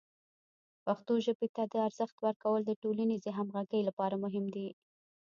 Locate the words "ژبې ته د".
1.25-1.73